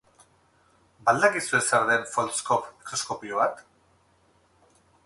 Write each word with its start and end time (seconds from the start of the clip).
Ba 1.09 1.13
al 1.13 1.21
dakizue 1.25 1.61
zer 1.67 1.85
den 1.91 2.09
foldscope 2.15 2.73
mikroskopio 2.79 3.45
bat? 3.45 3.65